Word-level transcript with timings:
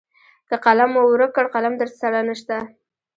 که 0.47 0.55
قلم 0.65 0.89
مو 0.93 1.01
ورک 1.11 1.31
کړ 1.37 1.45
قلم 1.55 1.73
درسره 1.81 2.19
نشته. 2.29 2.57